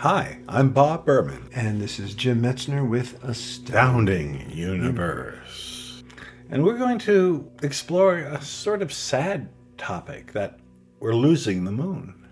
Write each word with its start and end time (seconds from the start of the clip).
Hi, 0.00 0.40
I'm 0.46 0.74
Bob 0.74 1.06
Berman. 1.06 1.48
And 1.54 1.80
this 1.80 1.98
is 1.98 2.14
Jim 2.14 2.42
Metzner 2.42 2.86
with 2.86 3.24
Astounding 3.24 4.50
Universe. 4.50 6.04
And 6.50 6.62
we're 6.62 6.76
going 6.76 6.98
to 7.00 7.50
explore 7.62 8.18
a 8.18 8.42
sort 8.42 8.82
of 8.82 8.92
sad 8.92 9.48
topic 9.78 10.32
that 10.32 10.60
we're 11.00 11.14
losing 11.14 11.64
the 11.64 11.72
moon. 11.72 12.28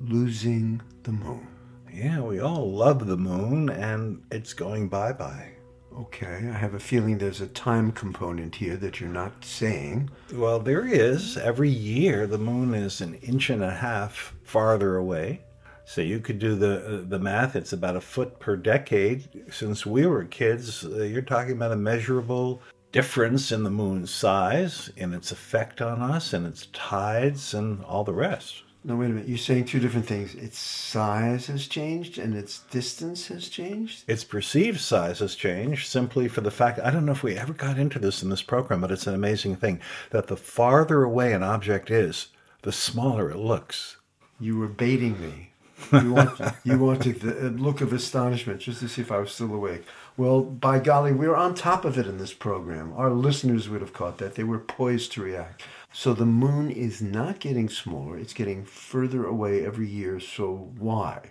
Losing 0.00 0.82
the 1.04 1.12
Moon. 1.12 1.46
Yeah, 1.92 2.20
we 2.20 2.40
all 2.40 2.72
love 2.72 3.06
the 3.06 3.16
moon, 3.16 3.70
and 3.70 4.20
it's 4.32 4.52
going 4.52 4.88
bye 4.88 5.12
bye. 5.12 5.52
Okay, 5.96 6.50
I 6.52 6.52
have 6.52 6.74
a 6.74 6.80
feeling 6.80 7.18
there's 7.18 7.40
a 7.40 7.46
time 7.46 7.92
component 7.92 8.56
here 8.56 8.76
that 8.78 8.98
you're 8.98 9.08
not 9.08 9.44
saying. 9.44 10.10
Well, 10.32 10.58
there 10.58 10.84
is. 10.84 11.36
Every 11.36 11.70
year, 11.70 12.26
the 12.26 12.38
moon 12.38 12.74
is 12.74 13.00
an 13.00 13.14
inch 13.14 13.50
and 13.50 13.62
a 13.62 13.70
half 13.70 14.34
farther 14.42 14.96
away. 14.96 15.42
So 15.86 16.00
you 16.00 16.18
could 16.20 16.38
do 16.38 16.54
the 16.54 16.86
uh, 16.86 17.00
the 17.06 17.18
math. 17.18 17.56
It's 17.56 17.72
about 17.72 17.96
a 17.96 18.00
foot 18.00 18.38
per 18.38 18.56
decade. 18.56 19.44
Since 19.50 19.84
we 19.84 20.06
were 20.06 20.24
kids, 20.24 20.84
uh, 20.84 21.02
you're 21.02 21.22
talking 21.22 21.52
about 21.52 21.72
a 21.72 21.76
measurable 21.76 22.62
difference 22.92 23.52
in 23.52 23.64
the 23.64 23.70
moon's 23.70 24.10
size, 24.10 24.90
in 24.96 25.12
its 25.12 25.32
effect 25.32 25.82
on 25.82 26.00
us, 26.00 26.32
and 26.32 26.46
its 26.46 26.66
tides, 26.72 27.52
and 27.54 27.84
all 27.84 28.04
the 28.04 28.14
rest. 28.14 28.62
No, 28.86 28.96
wait 28.96 29.06
a 29.06 29.08
minute. 29.14 29.28
You're 29.28 29.38
saying 29.38 29.64
two 29.64 29.80
different 29.80 30.06
things. 30.06 30.34
Its 30.34 30.58
size 30.58 31.46
has 31.46 31.66
changed 31.66 32.18
and 32.18 32.34
its 32.34 32.60
distance 32.70 33.28
has 33.28 33.48
changed? 33.48 34.04
Its 34.06 34.24
perceived 34.24 34.78
size 34.78 35.20
has 35.20 35.34
changed 35.34 35.86
simply 35.88 36.28
for 36.28 36.42
the 36.42 36.50
fact 36.50 36.78
I 36.78 36.90
don't 36.90 37.06
know 37.06 37.12
if 37.12 37.22
we 37.22 37.34
ever 37.34 37.54
got 37.54 37.78
into 37.78 37.98
this 37.98 38.22
in 38.22 38.28
this 38.28 38.42
program, 38.42 38.82
but 38.82 38.90
it's 38.90 39.06
an 39.06 39.14
amazing 39.14 39.56
thing 39.56 39.80
that 40.10 40.26
the 40.26 40.36
farther 40.36 41.02
away 41.02 41.32
an 41.32 41.42
object 41.42 41.90
is, 41.90 42.28
the 42.60 42.72
smaller 42.72 43.30
it 43.30 43.38
looks. 43.38 43.96
You 44.38 44.58
were 44.58 44.68
baiting 44.68 45.18
me. 45.18 45.53
You 45.92 46.14
want, 46.14 46.40
you 46.64 46.78
wanted 46.78 47.20
the 47.20 47.50
look 47.50 47.80
of 47.80 47.92
astonishment 47.92 48.60
just 48.60 48.80
to 48.80 48.88
see 48.88 49.02
if 49.02 49.12
I 49.12 49.18
was 49.18 49.32
still 49.32 49.52
awake. 49.54 49.84
Well, 50.16 50.42
by 50.42 50.78
golly, 50.78 51.12
we 51.12 51.26
were 51.26 51.36
on 51.36 51.54
top 51.54 51.84
of 51.84 51.98
it 51.98 52.06
in 52.06 52.18
this 52.18 52.32
program. 52.32 52.92
Our 52.96 53.10
listeners 53.10 53.68
would 53.68 53.80
have 53.80 53.92
caught 53.92 54.18
that. 54.18 54.34
They 54.34 54.44
were 54.44 54.58
poised 54.58 55.12
to 55.12 55.22
react. 55.22 55.62
So 55.92 56.12
the 56.12 56.26
moon 56.26 56.70
is 56.70 57.00
not 57.00 57.38
getting 57.38 57.68
smaller, 57.68 58.18
it's 58.18 58.34
getting 58.34 58.64
further 58.64 59.24
away 59.26 59.64
every 59.64 59.88
year. 59.88 60.18
So 60.18 60.72
why? 60.76 61.30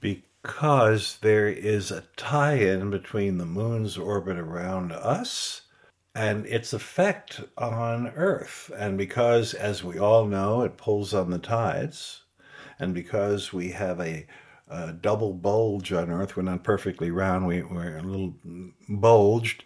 Because 0.00 1.18
there 1.22 1.48
is 1.48 1.90
a 1.90 2.04
tie 2.16 2.54
in 2.54 2.90
between 2.90 3.38
the 3.38 3.46
moon's 3.46 3.98
orbit 3.98 4.38
around 4.38 4.92
us 4.92 5.62
and 6.14 6.46
its 6.46 6.72
effect 6.72 7.40
on 7.58 8.08
Earth. 8.08 8.70
And 8.76 8.96
because, 8.96 9.54
as 9.54 9.82
we 9.82 9.98
all 9.98 10.24
know, 10.26 10.62
it 10.62 10.76
pulls 10.76 11.12
on 11.12 11.30
the 11.30 11.38
tides, 11.38 12.22
and 12.78 12.94
because 12.94 13.52
we 13.52 13.70
have 13.70 14.00
a, 14.00 14.26
a 14.68 14.92
double 14.92 15.32
bulge 15.32 15.92
on 15.92 16.10
Earth, 16.10 16.36
we're 16.36 16.42
not 16.42 16.64
perfectly 16.64 17.10
round, 17.10 17.46
we, 17.46 17.62
we're 17.62 17.98
a 17.98 18.02
little 18.02 18.34
bulged, 18.88 19.64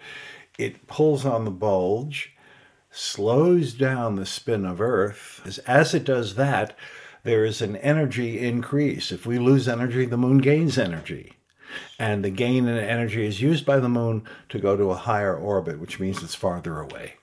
it 0.59 0.87
pulls 0.87 1.25
on 1.25 1.45
the 1.45 1.51
bulge 1.51 2.35
slows 2.91 3.73
down 3.73 4.17
the 4.17 4.27
spin 4.27 4.65
of 4.65 4.81
Earth. 4.81 5.41
As, 5.45 5.59
as 5.59 5.95
it 5.95 6.05
does 6.05 6.35
that, 6.35 6.77
there 7.23 7.45
is 7.45 7.63
an 7.63 7.77
energy 7.77 8.39
increase. 8.39 9.13
If 9.13 9.27
we 9.27 9.39
lose 9.39 9.69
energy, 9.69 10.07
the 10.07 10.17
moon 10.17 10.39
gains 10.39 10.79
energy. 10.79 11.35
And 11.99 12.25
the 12.25 12.31
gain 12.31 12.67
in 12.67 12.77
energy 12.77 13.27
is 13.27 13.41
used 13.41 13.65
by 13.65 13.79
the 13.79 13.89
moon 13.89 14.25
to 14.49 14.59
go 14.59 14.77
to 14.77 14.91
a 14.91 14.97
higher 14.97 15.37
orbit, 15.37 15.79
which 15.79 16.01
means 16.01 16.23
it's 16.23 16.35
farther 16.35 16.81
away. 16.81 17.15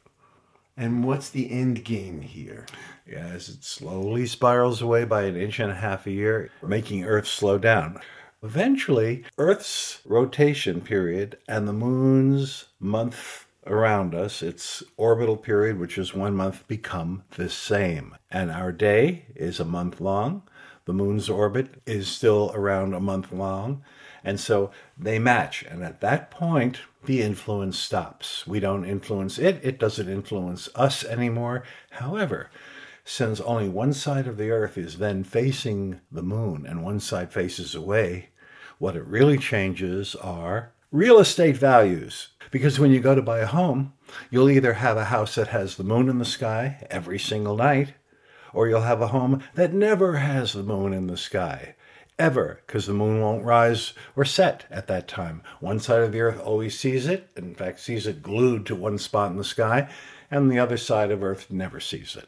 And 0.78 1.04
what's 1.04 1.30
the 1.32 1.50
end 1.52 1.84
game 1.84 2.22
here? 2.22 2.68
Yeah, 3.10 3.26
As 3.26 3.50
it 3.50 3.64
slowly 3.64 4.28
spirals 4.28 4.82
away 4.82 5.06
by 5.06 5.24
an 5.24 5.36
inch 5.36 5.60
and 5.60 5.72
a 5.72 5.76
half 5.76 6.06
a 6.06 6.12
year, 6.12 6.52
making 6.62 7.04
Earth 7.04 7.28
slow 7.28 7.58
down. 7.58 8.00
Eventually, 8.44 9.26
Earth's 9.40 10.02
rotation 10.06 10.82
period 10.82 11.40
and 11.48 11.68
the 11.68 11.74
moon's 11.74 12.66
month 12.80 13.48
around 13.66 14.14
us, 14.14 14.44
its 14.44 14.84
orbital 14.96 15.36
period, 15.36 15.80
which 15.80 15.98
is 15.98 16.14
one 16.14 16.36
month, 16.36 16.68
become 16.68 17.24
the 17.32 17.50
same. 17.50 18.16
And 18.30 18.52
our 18.52 18.72
day 18.72 19.26
is 19.36 19.60
a 19.60 19.66
month 19.66 20.00
long. 20.00 20.44
The 20.86 20.94
moon's 20.94 21.28
orbit 21.30 21.82
is 21.88 22.08
still 22.08 22.52
around 22.54 22.94
a 22.94 23.00
month 23.00 23.32
long. 23.32 23.84
And 24.28 24.42
so 24.42 24.72
they 24.98 25.20
match. 25.20 25.64
And 25.64 25.82
at 25.86 26.02
that 26.02 26.30
point, 26.30 26.82
the 27.06 27.22
influence 27.22 27.80
stops. 27.80 28.46
We 28.46 28.60
don't 28.60 28.84
influence 28.84 29.40
it, 29.40 29.62
it 29.64 29.80
doesn't 29.80 30.10
influence 30.10 30.68
us 30.76 31.06
anymore. 31.06 31.64
However, 31.92 32.50
since 33.06 33.40
only 33.40 33.70
one 33.70 33.94
side 33.94 34.28
of 34.28 34.36
the 34.36 34.52
earth 34.52 34.78
is 34.78 34.98
then 34.98 35.24
facing 35.24 36.02
the 36.12 36.24
moon 36.24 36.66
and 36.68 36.84
one 36.84 37.00
side 37.00 37.32
faces 37.32 37.74
away, 37.74 38.28
what 38.80 38.98
it 38.98 39.06
really 39.06 39.38
changes 39.38 40.14
are 40.16 40.74
real 40.92 41.20
estate 41.20 41.56
values. 41.56 42.32
Because 42.52 42.82
when 42.82 42.92
you 42.92 43.00
go 43.00 43.16
to 43.16 43.22
buy 43.22 43.40
a 43.40 43.46
home, 43.46 43.94
you'll 44.30 44.50
either 44.50 44.74
have 44.74 44.98
a 44.98 45.06
house 45.06 45.36
that 45.36 45.48
has 45.48 45.78
the 45.78 45.86
moon 45.86 46.10
in 46.10 46.20
the 46.20 46.26
sky 46.26 46.86
every 46.90 47.18
single 47.18 47.56
night, 47.56 47.94
or 48.54 48.68
you'll 48.68 48.82
have 48.82 49.02
a 49.02 49.08
home 49.08 49.42
that 49.56 49.72
never 49.72 50.18
has 50.18 50.52
the 50.52 50.64
moon 50.64 50.92
in 50.92 51.08
the 51.08 51.16
sky. 51.16 51.77
Ever, 52.20 52.62
because 52.66 52.88
the 52.88 52.94
moon 52.94 53.22
won't 53.22 53.46
rise 53.46 53.94
or 54.16 54.26
set 54.26 54.66
at 54.72 54.88
that 54.88 55.08
time. 55.08 55.44
One 55.60 55.80
side 55.80 56.02
of 56.02 56.12
the 56.12 56.22
earth 56.22 56.40
always 56.40 56.78
sees 56.78 57.06
it, 57.06 57.30
in 57.36 57.54
fact, 57.54 57.80
sees 57.80 58.08
it 58.08 58.24
glued 58.24 58.66
to 58.66 58.76
one 58.76 58.98
spot 58.98 59.30
in 59.30 59.38
the 59.38 59.44
sky, 59.44 59.88
and 60.32 60.50
the 60.50 60.58
other 60.58 60.78
side 60.78 61.12
of 61.12 61.24
earth 61.24 61.52
never 61.52 61.80
sees 61.80 62.16
it. 62.16 62.28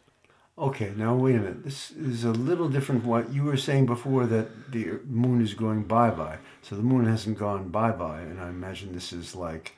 Okay, 0.59 0.91
now 0.95 1.15
wait 1.15 1.35
a 1.35 1.39
minute. 1.39 1.63
This 1.63 1.89
is 1.91 2.25
a 2.25 2.31
little 2.31 2.67
different 2.67 3.01
from 3.01 3.09
what 3.09 3.33
you 3.33 3.43
were 3.43 3.57
saying 3.57 3.85
before 3.85 4.25
that 4.25 4.71
the 4.71 4.99
moon 5.07 5.41
is 5.41 5.53
going 5.53 5.83
bye 5.83 6.11
bye. 6.11 6.37
So 6.61 6.75
the 6.75 6.83
moon 6.83 7.05
hasn't 7.05 7.39
gone 7.39 7.69
bye 7.69 7.93
bye, 7.93 8.19
and 8.21 8.41
I 8.41 8.49
imagine 8.49 8.93
this 8.93 9.13
is 9.13 9.35
like 9.35 9.73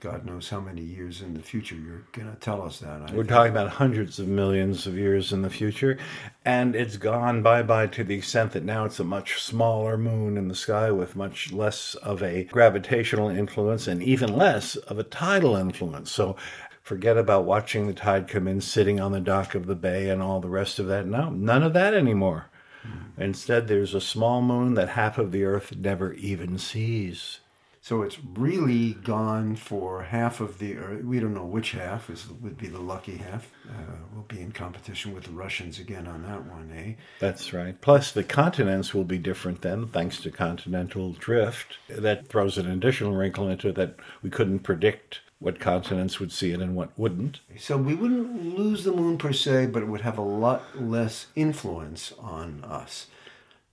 God 0.00 0.24
knows 0.24 0.48
how 0.48 0.60
many 0.60 0.80
years 0.80 1.20
in 1.20 1.34
the 1.34 1.42
future. 1.42 1.74
You're 1.74 2.06
going 2.12 2.30
to 2.30 2.40
tell 2.40 2.62
us 2.62 2.78
that. 2.78 3.02
I 3.02 3.12
We're 3.12 3.18
think. 3.18 3.28
talking 3.28 3.52
about 3.52 3.68
hundreds 3.68 4.18
of 4.18 4.26
millions 4.26 4.86
of 4.86 4.96
years 4.96 5.30
in 5.30 5.42
the 5.42 5.50
future, 5.50 5.98
and 6.42 6.74
it's 6.74 6.96
gone 6.96 7.42
bye 7.42 7.62
bye 7.62 7.86
to 7.88 8.02
the 8.02 8.14
extent 8.14 8.52
that 8.52 8.64
now 8.64 8.86
it's 8.86 8.98
a 8.98 9.04
much 9.04 9.42
smaller 9.42 9.98
moon 9.98 10.38
in 10.38 10.48
the 10.48 10.54
sky 10.54 10.90
with 10.90 11.16
much 11.16 11.52
less 11.52 11.94
of 11.96 12.22
a 12.22 12.44
gravitational 12.44 13.28
influence 13.28 13.86
and 13.86 14.02
even 14.02 14.34
less 14.34 14.74
of 14.76 14.98
a 14.98 15.04
tidal 15.04 15.54
influence. 15.54 16.10
So 16.10 16.34
forget 16.82 17.18
about 17.18 17.44
watching 17.44 17.86
the 17.86 17.92
tide 17.92 18.26
come 18.26 18.48
in, 18.48 18.62
sitting 18.62 18.98
on 19.00 19.12
the 19.12 19.20
dock 19.20 19.54
of 19.54 19.66
the 19.66 19.76
bay, 19.76 20.08
and 20.08 20.22
all 20.22 20.40
the 20.40 20.48
rest 20.48 20.78
of 20.78 20.86
that. 20.86 21.06
No, 21.06 21.28
none 21.28 21.62
of 21.62 21.74
that 21.74 21.92
anymore. 21.92 22.46
Hmm. 22.82 23.20
Instead, 23.22 23.68
there's 23.68 23.92
a 23.92 24.00
small 24.00 24.40
moon 24.40 24.72
that 24.74 24.88
half 24.90 25.18
of 25.18 25.30
the 25.30 25.44
Earth 25.44 25.76
never 25.76 26.14
even 26.14 26.56
sees. 26.56 27.40
So 27.82 28.02
it's 28.02 28.18
really 28.34 28.92
gone 28.92 29.56
for 29.56 30.02
half 30.02 30.40
of 30.40 30.58
the 30.58 30.76
Earth. 30.76 31.02
We 31.02 31.18
don't 31.18 31.32
know 31.32 31.46
which 31.46 31.72
half 31.72 32.10
is 32.10 32.28
would 32.28 32.58
be 32.58 32.68
the 32.68 32.78
lucky 32.78 33.16
half. 33.16 33.50
Uh, 33.66 33.94
we'll 34.12 34.24
be 34.24 34.40
in 34.40 34.52
competition 34.52 35.14
with 35.14 35.24
the 35.24 35.30
Russians 35.30 35.78
again 35.78 36.06
on 36.06 36.22
that 36.24 36.44
one, 36.44 36.70
eh? 36.76 36.94
That's 37.20 37.54
right. 37.54 37.80
Plus, 37.80 38.12
the 38.12 38.22
continents 38.22 38.92
will 38.92 39.04
be 39.04 39.16
different 39.16 39.62
then, 39.62 39.88
thanks 39.88 40.20
to 40.20 40.30
continental 40.30 41.12
drift. 41.12 41.78
That 41.88 42.28
throws 42.28 42.58
an 42.58 42.70
additional 42.70 43.14
wrinkle 43.14 43.48
into 43.48 43.68
it 43.68 43.76
that 43.76 43.96
we 44.22 44.28
couldn't 44.28 44.58
predict 44.60 45.20
what 45.38 45.58
continents 45.58 46.20
would 46.20 46.32
see 46.32 46.52
it 46.52 46.60
and 46.60 46.76
what 46.76 46.90
wouldn't. 46.98 47.40
So 47.58 47.78
we 47.78 47.94
wouldn't 47.94 48.58
lose 48.58 48.84
the 48.84 48.92
moon 48.92 49.16
per 49.16 49.32
se, 49.32 49.68
but 49.68 49.82
it 49.82 49.88
would 49.88 50.02
have 50.02 50.18
a 50.18 50.22
lot 50.22 50.78
less 50.78 51.28
influence 51.34 52.12
on 52.18 52.62
us, 52.62 53.06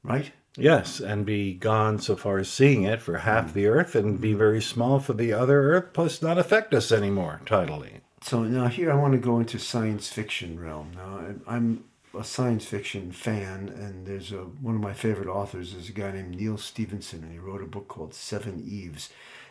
right? 0.01 0.31
Yes, 0.57 1.00
and 1.00 1.25
be 1.25 1.54
gone 1.54 2.00
so 2.00 2.15
far 2.15 2.39
as 2.39 2.50
seeing 2.50 2.83
it 2.83 3.01
for 3.01 3.19
half 3.19 3.54
the 3.54 3.68
Earth 3.68 3.95
and 3.95 4.19
be 4.19 4.33
very 4.33 4.62
small 4.62 5.00
for 5.00 5.13
the 5.13 5.31
other 5.31 5.71
Earth, 5.74 5.94
plus 5.94 6.21
not 6.21 6.39
affect 6.39 6.74
us 6.74 6.92
anymore 6.92 7.42
tidally. 7.45 8.01
So 8.21 8.44
now 8.44 8.68
here 8.68 8.92
I 8.92 8.95
want 8.95 9.13
to 9.13 9.19
go 9.19 9.39
into 9.39 9.59
science 9.59 10.09
fiction 10.09 10.59
realm. 10.59 10.92
Now 10.95 11.36
I'm 11.48 11.83
a 12.18 12.24
science 12.24 12.65
fiction 12.65 13.12
fan, 13.12 13.69
and 13.69 14.07
there's 14.07 14.31
a 14.31 14.38
one 14.38 14.75
of 14.75 14.81
my 14.81 14.94
favorite 14.94 15.27
authors 15.27 15.74
is 15.74 15.89
a 15.89 15.94
guy 15.94 16.12
named 16.12 16.36
Neal 16.36 16.57
Stephenson, 16.57 17.24
and 17.24 17.31
he 17.31 17.38
wrote 17.38 17.62
a 17.62 17.68
book 17.68 17.88
called 17.88 18.13
Seveneves. 18.13 19.09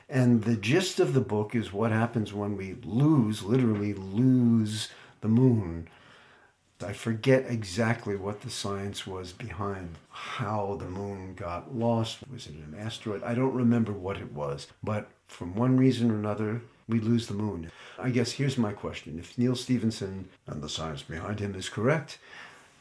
And 0.09 0.43
the 0.45 0.57
gist 0.57 1.01
of 1.01 1.15
the 1.15 1.21
book 1.21 1.55
is 1.55 1.73
what 1.73 1.93
happens 1.93 2.33
when 2.33 2.57
we 2.57 2.77
lose, 2.85 3.43
literally 3.43 3.95
lose 3.95 4.89
the 5.21 5.29
moon. 5.29 5.89
I 6.83 6.93
forget 6.93 7.47
exactly 7.49 8.17
what 8.17 8.43
the 8.43 8.51
science 8.51 9.07
was 9.07 9.33
behind 9.33 9.95
how 10.11 10.77
the 10.79 10.89
moon 10.89 11.35
got 11.35 11.75
lost. 11.75 12.19
Was 12.31 12.47
it 12.47 12.55
an 12.55 12.77
asteroid? 12.79 13.23
I 13.23 13.35
don't 13.35 13.55
remember 13.55 13.93
what 13.93 14.19
it 14.19 14.33
was. 14.33 14.67
But 14.83 15.09
from 15.27 15.55
one 15.55 15.77
reason 15.77 16.11
or 16.11 16.15
another, 16.15 16.61
we 16.89 17.01
lose 17.01 17.27
the 17.27 17.35
moon. 17.35 17.71
I 17.99 18.11
guess 18.11 18.33
here's 18.33 18.59
my 18.59 18.73
question. 18.73 19.19
If 19.19 19.39
Neal 19.39 19.57
Stephenson 19.57 20.29
and 20.47 20.63
the 20.63 20.69
science 20.69 21.03
behind 21.03 21.41
him 21.41 21.55
is 21.55 21.69
correct, 21.69 22.19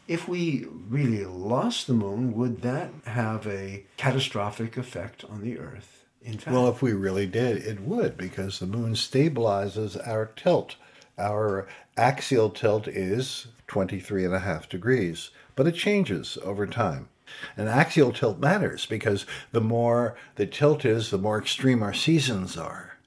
if 0.08 0.28
we 0.28 0.66
really 0.90 1.26
lost 1.26 1.88
the 1.88 1.94
moon, 1.94 2.36
would 2.36 2.62
that 2.62 2.92
have 3.06 3.48
a 3.48 3.86
catastrophic 3.98 4.78
effect 4.78 5.24
on 5.24 5.42
the 5.42 5.58
Earth? 5.58 6.06
In 6.22 6.38
fact, 6.38 6.54
Well, 6.54 6.68
if 6.68 6.82
we 6.82 6.94
really 6.94 7.28
did, 7.28 7.58
it 7.58 7.82
would, 7.82 8.18
because 8.18 8.60
the 8.60 8.68
moon 8.68 8.94
stabilizes 8.94 9.96
our 10.08 10.26
tilt. 10.36 10.76
Our 11.18 11.68
axial 11.98 12.50
tilt 12.50 12.88
is 12.88 13.48
23 13.68 14.26
and 14.26 14.34
a 14.34 14.40
half 14.40 14.70
degrees, 14.70 15.32
but 15.56 15.68
it 15.68 15.76
changes 15.76 16.38
over 16.44 16.68
time. 16.68 17.10
And 17.58 17.68
axial 17.68 18.12
tilt 18.12 18.40
matters 18.40 18.86
because 18.86 19.26
the 19.52 19.62
more 19.62 20.16
the 20.36 20.46
tilt 20.46 20.86
is, 20.86 21.10
the 21.10 21.18
more 21.18 21.40
extreme 21.40 21.82
our 21.82 21.94
seasons 21.94 22.58
are. 22.58 22.98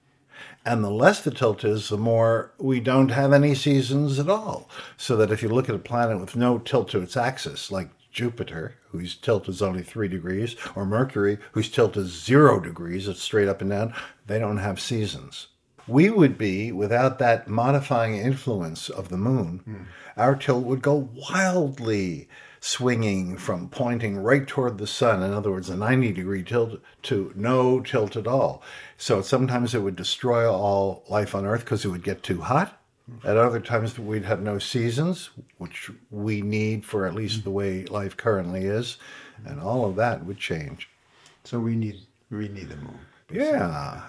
And 0.64 0.84
the 0.84 0.90
less 0.90 1.22
the 1.22 1.31
tilt 1.31 1.64
is, 1.64 1.88
the 1.88 1.96
more 1.96 2.52
we 2.58 2.81
don't 2.81 3.10
have 3.10 3.32
any 3.32 3.55
seasons 3.55 4.19
at 4.19 4.28
all. 4.28 4.69
So 4.96 5.16
that 5.16 5.31
if 5.31 5.43
you 5.43 5.49
look 5.49 5.69
at 5.69 5.75
a 5.75 5.78
planet 5.78 6.20
with 6.20 6.37
no 6.37 6.58
tilt 6.58 6.88
to 6.90 7.00
its 7.00 7.16
axis, 7.16 7.70
like 7.70 7.88
Jupiter, 8.10 8.75
whose 8.90 9.16
tilt 9.16 9.49
is 9.49 9.62
only 9.62 9.82
three 9.82 10.08
degrees, 10.08 10.56
or 10.75 10.84
Mercury, 10.84 11.38
whose 11.52 11.70
tilt 11.70 11.96
is 11.96 12.25
zero 12.25 12.58
degrees, 12.58 13.06
it's 13.06 13.22
straight 13.22 13.49
up 13.49 13.60
and 13.60 13.70
down, 13.70 13.94
they 14.26 14.38
don't 14.38 14.58
have 14.58 14.81
seasons. 14.81 15.49
We 15.88 16.11
would 16.11 16.37
be, 16.37 16.70
without 16.70 17.19
that 17.19 17.49
modifying 17.49 18.17
influence 18.17 18.88
of 18.88 19.08
the 19.08 19.17
moon, 19.17 19.61
hmm. 19.64 19.82
our 20.17 20.37
tilt 20.37 20.64
would 20.64 20.82
go 20.82 21.08
wildly 21.31 22.29
swinging 22.61 23.38
from 23.38 23.69
pointing 23.69 24.19
right 24.19 24.46
toward 24.46 24.79
the 24.79 24.87
sun, 24.87 25.23
in 25.23 25.32
other 25.32 25.50
words, 25.50 25.70
a 25.70 25.76
90 25.76 26.12
degree 26.12 26.43
tilt, 26.43 26.81
to 27.02 27.32
no 27.35 27.81
tilt 27.81 28.17
at 28.17 28.26
all. 28.26 28.62
So 28.96 29.23
sometimes 29.23 29.75
it 29.75 29.81
would 29.81 29.96
destroy 29.96 30.50
all 30.50 31.05
life 31.08 31.35
on 31.35 31.46
Earth 31.46 31.64
because 31.64 31.85
it 31.85 31.88
would 31.88 32.05
get 32.05 32.23
too 32.23 32.43
hot. 32.43 32.75
At 33.25 33.38
other 33.38 33.61
times, 33.61 33.99
we'd 33.99 34.26
have 34.26 34.43
no 34.43 34.58
seasons, 34.58 35.31
which 35.56 35.91
we 36.11 36.43
need 36.43 36.84
for 36.84 37.06
at 37.06 37.14
least 37.14 37.43
the 37.43 37.50
way 37.50 37.84
life 37.84 38.17
currently 38.19 38.67
is, 38.67 38.99
and 39.46 39.61
all 39.61 39.87
of 39.87 39.96
that 39.96 40.26
would 40.26 40.38
change. 40.38 40.91
so 41.43 41.58
we 41.58 41.75
need 41.75 42.00
we 42.31 42.49
need 42.49 42.69
the 42.69 42.76
moon. 42.76 42.99
Yeah. 43.32 44.02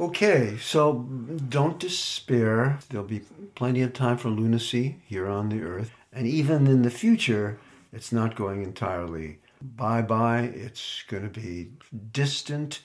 Okay, 0.00 0.56
so 0.58 1.08
don't 1.48 1.80
despair. 1.80 2.78
There'll 2.88 3.06
be 3.06 3.22
plenty 3.54 3.82
of 3.82 3.92
time 3.92 4.16
for 4.16 4.28
lunacy 4.28 5.02
here 5.04 5.26
on 5.26 5.48
the 5.48 5.62
Earth. 5.62 5.90
And 6.12 6.26
even 6.26 6.66
in 6.66 6.82
the 6.82 6.90
future, 6.90 7.58
it's 7.92 8.12
not 8.12 8.36
going 8.36 8.62
entirely 8.62 9.38
bye 9.60 10.02
bye. 10.02 10.50
It's 10.54 11.02
going 11.08 11.24
to 11.24 11.40
be 11.40 11.70
distant 12.12 12.80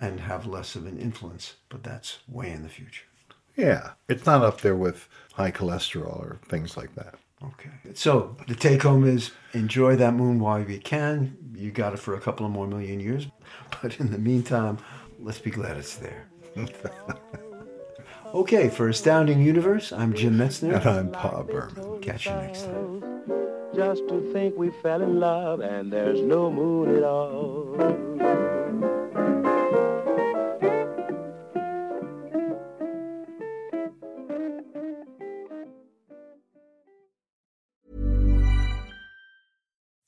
and 0.00 0.20
have 0.20 0.46
less 0.46 0.76
of 0.76 0.86
an 0.86 0.98
influence, 0.98 1.54
but 1.68 1.82
that's 1.82 2.18
way 2.28 2.50
in 2.50 2.62
the 2.62 2.68
future. 2.68 3.04
Yeah. 3.56 3.92
It's 4.08 4.26
not 4.26 4.44
up 4.44 4.60
there 4.60 4.76
with 4.76 5.08
high 5.32 5.50
cholesterol 5.50 6.18
or 6.18 6.38
things 6.48 6.76
like 6.76 6.94
that. 6.94 7.14
Okay. 7.42 7.70
So 7.94 8.36
the 8.46 8.54
take 8.54 8.82
home 8.82 9.04
is 9.06 9.30
enjoy 9.52 9.96
that 9.96 10.14
moon 10.14 10.38
while 10.38 10.60
you 10.60 10.78
can. 10.80 11.36
You 11.54 11.70
got 11.70 11.94
it 11.94 11.98
for 11.98 12.14
a 12.14 12.20
couple 12.20 12.46
of 12.46 12.52
more 12.52 12.66
million 12.66 13.00
years. 13.00 13.26
But 13.82 14.00
in 14.00 14.10
the 14.10 14.18
meantime, 14.18 14.78
let's 15.20 15.38
be 15.38 15.50
glad 15.50 15.76
it's 15.76 15.96
there. 15.96 16.26
okay, 18.34 18.68
for 18.68 18.88
Astounding 18.88 19.42
Universe, 19.42 19.92
I'm 19.92 20.14
Jim 20.14 20.38
Metzner. 20.38 20.80
And 20.80 20.86
I'm 20.88 21.10
Bob 21.10 21.48
Berman. 21.48 22.00
Catch 22.00 22.26
you 22.26 22.32
next 22.32 22.64
time. 22.64 23.04
Just 23.74 24.08
to 24.08 24.32
think 24.32 24.56
we 24.56 24.70
fell 24.82 25.02
in 25.02 25.20
love 25.20 25.60
and 25.60 25.92
there's 25.92 26.20
no 26.20 26.50
moon 26.50 26.96
at 26.96 27.04
all. 27.04 27.76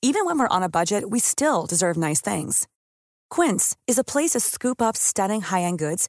Even 0.03 0.25
when 0.25 0.39
we're 0.39 0.49
on 0.49 0.63
a 0.63 0.69
budget, 0.69 1.09
we 1.11 1.21
still 1.21 1.67
deserve 1.67 1.97
nice 1.97 2.21
things. 2.21 2.67
Quince 3.29 3.77
is 3.87 3.97
a 3.97 4.03
place 4.03 4.31
to 4.31 4.41
scoop 4.41 4.83
up 4.83 4.97
stunning 4.97 5.43
high-end 5.43 5.79
goods 5.79 6.09